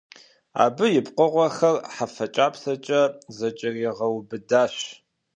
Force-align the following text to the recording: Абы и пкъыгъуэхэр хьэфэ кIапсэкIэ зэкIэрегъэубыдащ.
Абы 0.63 0.85
и 0.99 1.01
пкъыгъуэхэр 1.05 1.75
хьэфэ 1.93 2.25
кIапсэкIэ 2.33 3.01
зэкIэрегъэубыдащ. 3.37 4.75